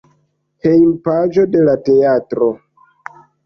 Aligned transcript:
Hejmpaĝo 0.67 1.47
de 1.57 1.63
la 1.69 1.77
teatro. 1.93 2.51